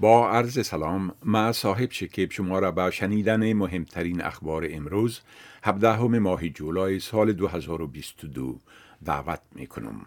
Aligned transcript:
با 0.00 0.30
عرض 0.30 0.66
سلام 0.66 1.14
ما 1.24 1.52
صاحب 1.52 1.90
شکیب 1.90 2.32
شما 2.32 2.58
را 2.58 2.70
به 2.70 2.90
شنیدن 2.90 3.52
مهمترین 3.52 4.22
اخبار 4.22 4.66
امروز 4.70 5.20
17 5.62 6.02
ماه 6.02 6.48
جولای 6.48 7.00
سال 7.00 7.32
2022 7.32 8.58
دعوت 9.04 9.40
می 9.54 9.66
کنم. 9.66 10.06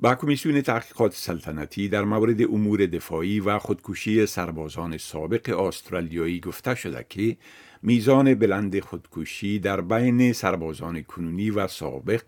با 0.00 0.14
کمیسیون 0.14 0.60
تحقیقات 0.60 1.14
سلطنتی 1.14 1.88
در 1.88 2.04
مورد 2.04 2.42
امور 2.42 2.86
دفاعی 2.86 3.40
و 3.40 3.58
خودکشی 3.58 4.26
سربازان 4.26 4.98
سابق 4.98 5.60
استرالیایی 5.60 6.40
گفته 6.40 6.74
شده 6.74 7.06
که 7.08 7.36
میزان 7.82 8.34
بلند 8.34 8.80
خودکشی 8.80 9.58
در 9.58 9.80
بین 9.80 10.32
سربازان 10.32 11.02
کنونی 11.02 11.50
و 11.50 11.66
سابق 11.66 12.22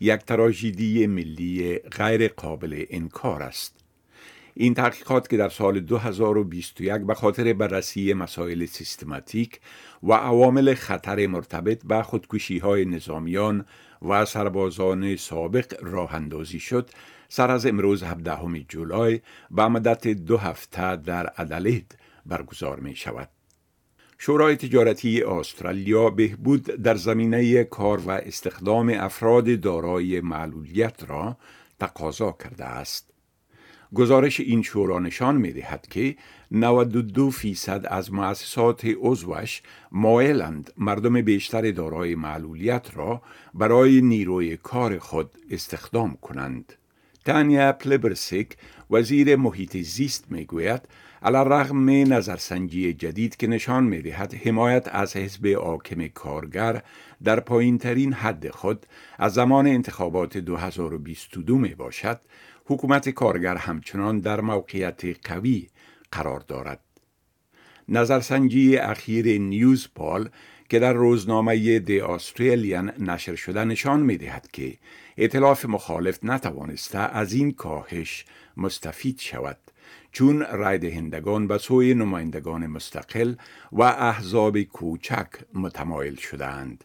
یک 0.00 0.20
تراژدی 0.20 1.06
ملی 1.06 1.78
غیر 1.78 2.28
قابل 2.28 2.84
انکار 2.90 3.42
است. 3.42 3.79
این 4.60 4.74
تحقیقات 4.74 5.28
که 5.28 5.36
در 5.36 5.48
سال 5.48 5.80
2021 5.80 6.92
به 6.92 7.14
خاطر 7.14 7.52
بررسی 7.52 8.14
مسائل 8.14 8.66
سیستماتیک 8.66 9.60
و 10.02 10.12
عوامل 10.12 10.74
خطر 10.74 11.26
مرتبط 11.26 11.82
به 11.84 12.02
خودکشی 12.02 12.58
های 12.58 12.84
نظامیان 12.84 13.64
و 14.08 14.24
سربازان 14.24 15.16
سابق 15.16 15.74
راه 15.82 16.14
اندازی 16.14 16.60
شد 16.60 16.90
سر 17.28 17.50
از 17.50 17.66
امروز 17.66 18.02
17 18.02 18.64
جولای 18.68 19.20
به 19.50 19.68
مدت 19.68 20.08
دو 20.08 20.36
هفته 20.36 20.96
در 20.96 21.32
ادلید 21.36 21.98
برگزار 22.26 22.80
می 22.80 22.96
شود. 22.96 23.28
شورای 24.18 24.56
تجارتی 24.56 25.22
استرالیا 25.22 26.10
بهبود 26.10 26.62
در 26.62 26.94
زمینه 26.94 27.64
کار 27.64 28.00
و 28.00 28.10
استخدام 28.10 28.88
افراد 28.88 29.60
دارای 29.60 30.20
معلولیت 30.20 31.10
را 31.10 31.36
تقاضا 31.78 32.32
کرده 32.32 32.64
است. 32.64 33.10
گزارش 33.94 34.40
این 34.40 34.62
شورا 34.62 34.98
نشان 34.98 35.36
می 35.36 35.52
دهد 35.52 35.86
که 35.90 36.16
92 36.50 37.30
فیصد 37.30 37.86
از 37.88 38.12
مؤسسات 38.12 38.86
عضوش 39.00 39.62
مایلند 39.92 40.72
مردم 40.76 41.22
بیشتر 41.22 41.70
دارای 41.70 42.14
معلولیت 42.14 42.86
را 42.94 43.22
برای 43.54 44.00
نیروی 44.00 44.56
کار 44.56 44.98
خود 44.98 45.30
استخدام 45.50 46.18
کنند. 46.22 46.72
تانیا 47.24 47.72
پلبرسیک 47.72 48.56
وزیر 48.90 49.36
محیط 49.36 49.76
زیست 49.76 50.24
می 50.30 50.44
گوید 50.44 50.82
علا 51.22 51.42
رغم 51.42 51.90
نظرسنجی 51.90 52.92
جدید 52.92 53.36
که 53.36 53.46
نشان 53.46 53.84
می 53.84 54.02
دهد 54.02 54.34
حمایت 54.34 54.88
از 54.92 55.16
حزب 55.16 55.46
آکم 55.46 56.06
کارگر 56.06 56.82
در 57.24 57.40
پایین 57.40 57.78
ترین 57.78 58.12
حد 58.12 58.50
خود 58.50 58.86
از 59.18 59.34
زمان 59.34 59.66
انتخابات 59.66 60.36
2022 60.36 61.58
می 61.58 61.74
باشد 61.74 62.20
حکومت 62.70 63.08
کارگر 63.08 63.56
همچنان 63.56 64.18
در 64.18 64.40
موقعیت 64.40 65.28
قوی 65.28 65.68
قرار 66.12 66.40
دارد. 66.40 66.80
نظرسنجی 67.88 68.76
اخیر 68.76 69.38
نیوز 69.38 69.88
پال 69.94 70.28
که 70.68 70.78
در 70.78 70.92
روزنامه 70.92 71.78
دی 71.78 72.00
آستریلیان 72.00 72.92
نشر 72.98 73.34
شده 73.34 73.64
نشان 73.64 74.00
می 74.00 74.16
دهد 74.16 74.48
که 74.52 74.78
اطلاف 75.16 75.64
مخالف 75.64 76.18
نتوانسته 76.24 76.98
از 76.98 77.32
این 77.32 77.52
کاهش 77.52 78.24
مستفید 78.56 79.18
شود 79.18 79.58
چون 80.12 80.40
رای 80.40 80.78
دهندگان 80.78 81.46
به 81.46 81.58
سوی 81.58 81.94
نمایندگان 81.94 82.66
مستقل 82.66 83.34
و 83.72 83.82
احزاب 83.82 84.62
کوچک 84.62 85.28
متمایل 85.54 86.16
شدند. 86.16 86.84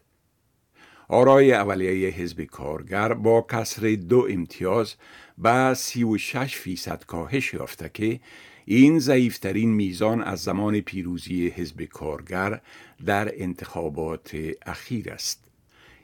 آرای 1.08 1.52
اولیه 1.52 2.10
حزب 2.10 2.44
کارگر 2.44 3.14
با 3.14 3.46
کسر 3.50 3.98
دو 4.08 4.26
امتیاز 4.30 4.94
به 5.38 5.74
36 5.74 6.56
فیصد 6.56 7.04
کاهش 7.04 7.54
یافته 7.54 7.90
که 7.94 8.20
این 8.64 8.98
ضعیفترین 8.98 9.70
میزان 9.70 10.22
از 10.22 10.42
زمان 10.42 10.80
پیروزی 10.80 11.48
حزب 11.48 11.82
کارگر 11.82 12.60
در 13.06 13.32
انتخابات 13.42 14.36
اخیر 14.66 15.12
است. 15.12 15.44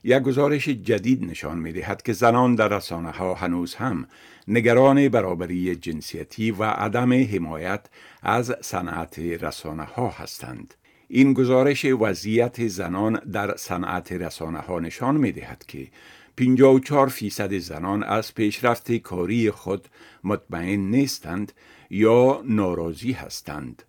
یک 0.04 0.22
گزارش 0.22 0.68
جدید 0.68 1.24
نشان 1.24 1.58
می 1.58 1.72
دهد 1.72 2.02
که 2.02 2.12
زنان 2.12 2.54
در 2.54 2.68
رسانه 2.68 3.10
ها 3.10 3.34
هنوز 3.34 3.74
هم 3.74 4.08
نگران 4.48 5.08
برابری 5.08 5.76
جنسیتی 5.76 6.50
و 6.50 6.64
عدم 6.64 7.12
حمایت 7.12 7.86
از 8.22 8.54
صنعت 8.60 9.18
رسانه 9.18 9.84
ها 9.84 10.10
هستند. 10.10 10.74
این 11.14 11.32
گزارش 11.32 11.84
وضعیت 11.84 12.68
زنان 12.68 13.20
در 13.32 13.56
صنعت 13.56 14.12
رسانه 14.12 14.58
ها 14.58 14.80
نشان 14.80 15.16
می 15.16 15.32
دهد 15.32 15.64
که 15.68 15.88
54 16.36 17.08
فیصد 17.08 17.58
زنان 17.58 18.02
از 18.02 18.34
پیشرفت 18.34 18.92
کاری 18.92 19.50
خود 19.50 19.88
مطمئن 20.24 20.80
نیستند 20.80 21.52
یا 21.90 22.42
ناراضی 22.44 23.12
هستند. 23.12 23.82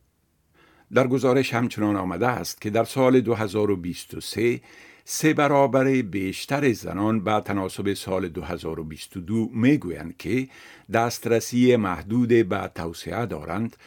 در 0.93 1.07
گزارش 1.07 1.53
همچنان 1.53 1.95
آمده 1.95 2.27
است 2.27 2.61
که 2.61 2.69
در 2.69 2.83
سال 2.83 3.21
2023 3.21 4.61
سه 5.05 5.33
برابر 5.33 6.01
بیشتر 6.01 6.73
زنان 6.73 7.23
به 7.23 7.41
تناسب 7.45 7.93
سال 7.93 8.29
2022 8.29 9.49
می‌گویند 9.53 10.17
که 10.17 10.47
دسترسی 10.93 11.75
محدود 11.75 12.29
به 12.29 12.71
توسعه 12.75 13.25
دارند 13.25 13.77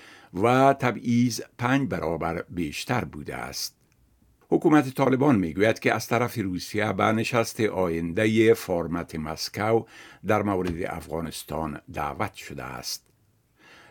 و 0.43 0.73
تبعیض 0.73 1.41
پنج 1.59 1.89
برابر 1.89 2.45
بیشتر 2.49 3.05
بوده 3.05 3.37
است. 3.37 3.77
حکومت 4.49 4.95
طالبان 4.95 5.37
می‌گوید 5.37 5.79
که 5.79 5.95
از 5.95 6.07
طرف 6.07 6.39
روسیه 6.39 6.93
به 6.93 7.05
نشست 7.05 7.61
آینده 7.61 8.55
فرمت 8.55 9.15
مسکو 9.15 9.85
در 10.27 10.43
مورد 10.43 10.83
افغانستان 10.83 11.81
دعوت 11.93 12.35
شده 12.35 12.63
است. 12.65 13.06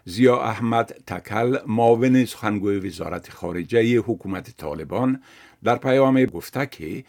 زیا 0.08 0.42
احمد 0.42 1.04
تکل 1.08 1.58
معاون 1.68 2.26
سخنگوی 2.26 2.80
وزارت 2.80 3.30
خارجه 3.30 3.98
حکومت 3.98 4.58
طالبان 4.58 5.22
در 5.64 5.76
پیام 5.76 6.26
گفته 6.26 6.66
که 6.66 7.04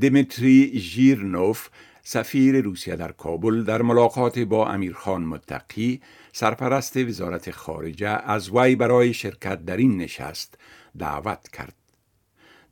دمیتری 0.00 0.72
ژیرنوف 0.78 1.68
سفیر 2.02 2.60
روسیه 2.60 2.96
در 2.96 3.12
کابل 3.12 3.64
در 3.64 3.82
ملاقات 3.82 4.38
با 4.38 4.68
امیرخان 4.68 5.22
متقی 5.22 6.00
سرپرست 6.32 6.96
وزارت 6.96 7.50
خارجه 7.50 8.08
از 8.08 8.50
وی 8.50 8.74
برای 8.74 9.14
شرکت 9.14 9.64
در 9.64 9.76
این 9.76 9.96
نشست 9.96 10.58
دعوت 10.98 11.48
کرد. 11.48 11.74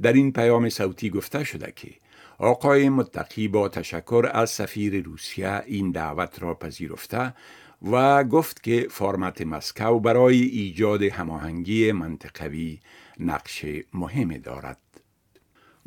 در 0.03 0.13
این 0.13 0.33
پیام 0.33 0.69
صوتی 0.69 1.11
گفته 1.11 1.45
شده 1.45 1.73
که 1.77 1.91
آقای 2.39 2.89
متقی 2.89 3.49
با 3.49 3.69
تشکر 3.69 4.31
از 4.33 4.51
سفیر 4.51 5.03
روسیه 5.03 5.63
این 5.67 5.91
دعوت 5.91 6.43
را 6.43 6.55
پذیرفته 6.55 7.35
و 7.83 8.25
گفت 8.25 8.63
که 8.63 8.87
فرمت 8.91 9.43
مسکو 9.43 10.01
برای 10.01 10.43
ایجاد 10.43 11.03
هماهنگی 11.03 11.93
منطقوی 11.93 12.81
نقش 13.21 13.65
مهمی 13.95 14.39
دارد. 14.39 14.79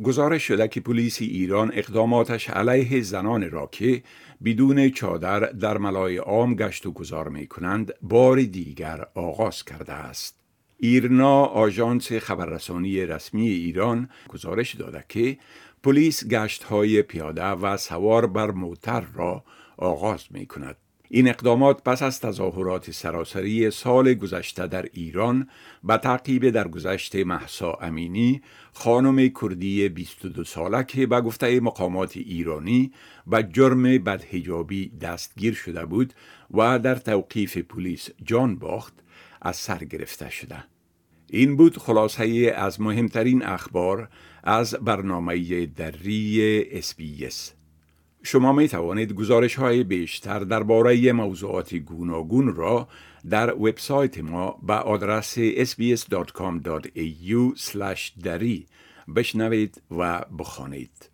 گزارش 0.03 0.43
شده 0.43 0.67
که 0.67 0.81
پلیس 0.81 1.21
ایران 1.21 1.71
اقداماتش 1.73 2.49
علیه 2.49 3.01
زنان 3.01 3.49
را 3.49 3.69
که 3.71 4.03
بدون 4.45 4.89
چادر 4.89 5.39
در 5.39 5.77
ملای 5.77 6.17
عام 6.17 6.55
گشت 6.55 6.85
و 6.85 6.91
گذار 6.91 7.29
می 7.29 7.47
کنند 7.47 7.93
بار 8.01 8.41
دیگر 8.41 9.05
آغاز 9.15 9.63
کرده 9.63 9.93
است. 9.93 10.35
ایرنا 10.77 11.45
آژانس 11.45 12.11
خبررسانی 12.11 13.05
رسمی 13.05 13.47
ایران 13.47 14.09
گزارش 14.29 14.75
داده 14.75 15.05
که 15.09 15.37
پلیس 15.83 16.27
گشت 16.27 16.63
های 16.63 17.01
پیاده 17.01 17.45
و 17.45 17.77
سوار 17.77 18.27
بر 18.27 18.51
موتر 18.51 19.03
را 19.13 19.43
آغاز 19.77 20.23
می 20.31 20.45
کند. 20.45 20.77
این 21.13 21.27
اقدامات 21.27 21.83
پس 21.83 22.01
از 22.03 22.19
تظاهرات 22.19 22.91
سراسری 22.91 23.71
سال 23.71 24.13
گذشته 24.13 24.67
در 24.67 24.85
ایران 24.93 25.49
به 25.83 25.97
تعقیب 25.97 26.49
در 26.49 26.67
گذشته 26.67 27.23
محسا 27.23 27.73
امینی 27.73 28.41
خانم 28.73 29.29
کردی 29.41 29.89
22 29.89 30.43
ساله 30.43 30.83
که 30.83 31.07
به 31.07 31.21
گفته 31.21 31.59
مقامات 31.59 32.17
ایرانی 32.17 32.91
به 33.27 33.43
جرم 33.43 33.83
بدهجابی 33.83 34.89
دستگیر 34.89 35.53
شده 35.53 35.85
بود 35.85 36.13
و 36.51 36.79
در 36.79 36.95
توقیف 36.95 37.57
پلیس 37.57 38.09
جان 38.23 38.55
باخت 38.55 38.93
از 39.41 39.55
سر 39.55 39.77
گرفته 39.77 40.29
شده. 40.29 40.63
این 41.29 41.55
بود 41.55 41.77
خلاصه 41.77 42.53
از 42.55 42.81
مهمترین 42.81 43.43
اخبار 43.43 44.09
از 44.43 44.73
برنامه 44.73 45.65
دری 45.65 46.65
اسپیس 46.71 47.53
شما 48.23 48.53
می 48.53 48.67
توانید 48.67 49.13
گزارش 49.13 49.55
های 49.55 49.83
بیشتر 49.83 50.39
درباره 50.39 51.11
موضوعات 51.11 51.75
گوناگون 51.75 52.55
را 52.55 52.87
در 53.29 53.53
وبسایت 53.53 54.19
ما 54.19 54.59
به 54.63 54.73
آدرس 54.73 55.39
sbs.com.au 55.39 56.93
دری 58.23 58.65
بشنوید 59.15 59.81
و 59.91 60.25
بخوانید. 60.39 61.09